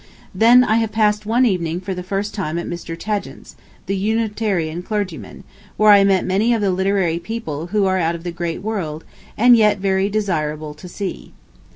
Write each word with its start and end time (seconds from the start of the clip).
Then 0.33 0.63
I 0.63 0.77
have 0.77 0.91
passed 0.91 1.27
one 1.27 1.45
evening 1.45 1.79
for 1.79 1.93
the 1.93 2.01
first 2.01 2.33
time 2.33 2.57
at 2.57 2.65
Mr. 2.65 2.97
Tagent's, 2.97 3.55
the 3.85 3.95
Unitarian 3.95 4.81
clergyman, 4.81 5.43
where 5.77 5.91
I 5.91 6.03
met 6.03 6.25
many 6.25 6.55
of 6.55 6.61
the 6.61 6.71
literary 6.71 7.19
people 7.19 7.67
who 7.67 7.85
are 7.85 7.99
out 7.99 8.15
of 8.15 8.23
the 8.23 8.31
great 8.31 8.63
world, 8.63 9.03
and 9.37 9.55
yet 9.55 9.77
very 9.77 10.09
desirable 10.09 10.73
to 10.73 10.87
see. 10.87 11.33